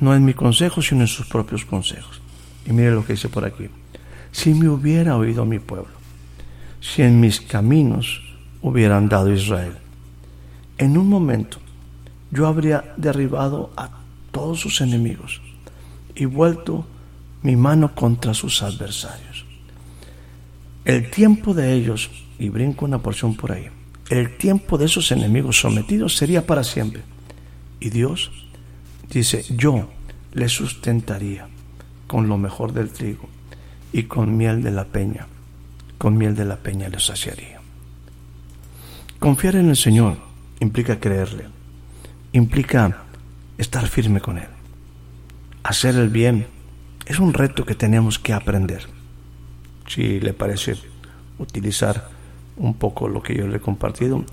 no 0.00 0.14
en 0.14 0.24
mi 0.24 0.34
consejo, 0.34 0.82
sino 0.82 1.02
en 1.02 1.08
sus 1.08 1.26
propios 1.26 1.64
consejos. 1.64 2.20
Y 2.66 2.72
mire 2.72 2.92
lo 2.92 3.04
que 3.04 3.14
dice 3.14 3.28
por 3.28 3.44
aquí. 3.44 3.68
Si 4.32 4.54
me 4.54 4.68
hubiera 4.68 5.16
oído 5.16 5.44
mi 5.44 5.58
pueblo, 5.58 5.92
si 6.80 7.02
en 7.02 7.20
mis 7.20 7.40
caminos 7.40 8.22
hubieran 8.62 9.08
dado 9.08 9.32
Israel. 9.32 9.76
En 10.78 10.96
un 10.96 11.08
momento 11.08 11.58
yo 12.30 12.46
habría 12.46 12.94
derribado 12.96 13.70
a 13.76 13.90
todos 14.30 14.60
sus 14.60 14.80
enemigos 14.80 15.40
y 16.14 16.24
vuelto 16.24 16.86
mi 17.42 17.56
mano 17.56 17.94
contra 17.94 18.34
sus 18.34 18.62
adversarios. 18.62 19.44
El 20.84 21.10
tiempo 21.10 21.54
de 21.54 21.74
ellos, 21.74 22.10
y 22.38 22.48
brinco 22.48 22.84
una 22.84 22.98
porción 22.98 23.34
por 23.34 23.52
ahí, 23.52 23.68
el 24.08 24.36
tiempo 24.36 24.78
de 24.78 24.86
esos 24.86 25.12
enemigos 25.12 25.60
sometidos 25.60 26.16
sería 26.16 26.46
para 26.46 26.64
siempre. 26.64 27.02
Y 27.78 27.90
Dios 27.90 28.30
dice, 29.10 29.44
yo 29.56 29.88
les 30.32 30.52
sustentaría 30.52 31.48
con 32.06 32.28
lo 32.28 32.38
mejor 32.38 32.72
del 32.72 32.90
trigo 32.90 33.28
y 33.92 34.04
con 34.04 34.36
miel 34.36 34.62
de 34.62 34.70
la 34.70 34.84
peña, 34.84 35.26
con 35.98 36.16
miel 36.16 36.34
de 36.34 36.44
la 36.44 36.56
peña 36.56 36.88
les 36.88 37.04
saciaría. 37.04 37.60
Confiar 39.18 39.56
en 39.56 39.68
el 39.68 39.76
Señor 39.76 40.16
implica 40.60 40.98
creerle, 40.98 41.44
implica 42.32 43.04
estar 43.58 43.86
firme 43.86 44.20
con 44.20 44.38
Él. 44.38 44.48
Hacer 45.62 45.96
el 45.96 46.08
bien 46.08 46.46
es 47.06 47.18
un 47.18 47.34
reto 47.34 47.66
que 47.66 47.74
tenemos 47.74 48.18
que 48.18 48.32
aprender. 48.32 48.86
Si 49.86 50.20
le 50.20 50.32
parece 50.32 50.76
utilizar 51.38 52.08
un 52.56 52.74
poco 52.74 53.08
lo 53.08 53.22
que 53.22 53.34
yo 53.34 53.46
le 53.46 53.56
he 53.56 53.60
compartido, 53.60 54.24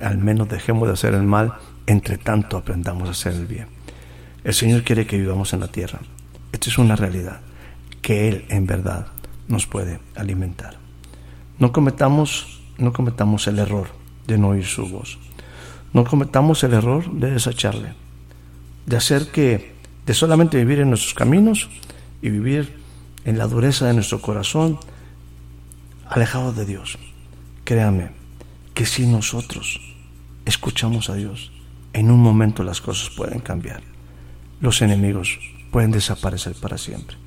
al, 0.00 0.18
menos 0.18 0.48
dejemos 0.48 0.86
de 0.86 0.94
hacer 0.94 1.14
el 1.14 1.22
mal, 1.22 1.54
entre 1.86 2.18
tanto 2.18 2.56
aprendamos 2.56 3.08
a 3.08 3.12
hacer 3.12 3.32
el 3.32 3.46
bien. 3.46 3.73
El 4.44 4.52
Señor 4.52 4.84
quiere 4.84 5.06
que 5.06 5.18
vivamos 5.18 5.54
en 5.54 5.60
la 5.60 5.68
tierra. 5.68 6.00
Esta 6.52 6.68
es 6.68 6.76
una 6.76 6.96
realidad 6.96 7.40
que 8.02 8.28
Él 8.28 8.44
en 8.50 8.66
verdad 8.66 9.06
nos 9.48 9.66
puede 9.66 10.00
alimentar. 10.14 10.76
No 11.58 11.72
cometamos, 11.72 12.60
no 12.76 12.92
cometamos 12.92 13.46
el 13.46 13.58
error 13.58 13.88
de 14.26 14.36
no 14.36 14.48
oír 14.48 14.66
su 14.66 14.86
voz. 14.86 15.18
No 15.94 16.04
cometamos 16.04 16.62
el 16.62 16.74
error 16.74 17.10
de 17.10 17.30
desecharle, 17.30 17.94
de 18.84 18.96
hacer 18.98 19.30
que, 19.30 19.74
de 20.04 20.12
solamente 20.12 20.58
vivir 20.58 20.80
en 20.80 20.90
nuestros 20.90 21.14
caminos 21.14 21.70
y 22.20 22.28
vivir 22.28 22.76
en 23.24 23.38
la 23.38 23.46
dureza 23.46 23.86
de 23.86 23.94
nuestro 23.94 24.20
corazón, 24.20 24.78
alejados 26.06 26.54
de 26.54 26.66
Dios. 26.66 26.98
Créame 27.64 28.10
que 28.74 28.84
si 28.84 29.06
nosotros 29.06 29.80
escuchamos 30.44 31.08
a 31.08 31.14
Dios, 31.14 31.50
en 31.94 32.10
un 32.10 32.20
momento 32.20 32.62
las 32.62 32.82
cosas 32.82 33.08
pueden 33.08 33.40
cambiar. 33.40 33.93
Los 34.64 34.80
enemigos 34.80 35.40
pueden 35.70 35.90
desaparecer 35.90 36.54
para 36.54 36.78
siempre. 36.78 37.18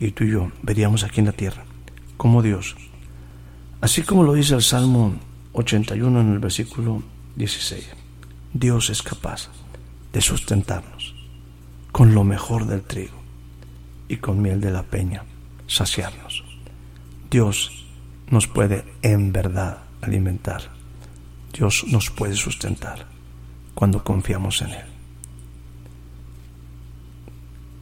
Y 0.00 0.10
tú 0.10 0.24
y 0.24 0.32
yo 0.32 0.50
veríamos 0.60 1.04
aquí 1.04 1.20
en 1.20 1.26
la 1.26 1.32
tierra 1.32 1.64
como 2.16 2.42
Dios, 2.42 2.74
así 3.80 4.02
como 4.02 4.24
lo 4.24 4.32
dice 4.32 4.56
el 4.56 4.62
Salmo 4.62 5.14
81 5.52 6.20
en 6.20 6.32
el 6.32 6.40
versículo 6.40 7.04
16. 7.36 7.90
Dios 8.54 8.90
es 8.90 9.02
capaz 9.02 9.50
de 10.12 10.20
sustentarnos 10.20 11.14
con 11.92 12.12
lo 12.12 12.24
mejor 12.24 12.66
del 12.66 12.82
trigo 12.82 13.22
y 14.08 14.16
con 14.16 14.42
miel 14.42 14.60
de 14.60 14.72
la 14.72 14.82
peña 14.82 15.22
saciarnos. 15.68 16.42
Dios 17.30 17.86
nos 18.30 18.48
puede 18.48 18.84
en 19.02 19.32
verdad 19.32 19.78
alimentar. 20.00 20.62
Dios 21.52 21.84
nos 21.86 22.10
puede 22.10 22.34
sustentar 22.34 23.06
cuando 23.76 24.02
confiamos 24.02 24.60
en 24.60 24.70
Él. 24.70 24.93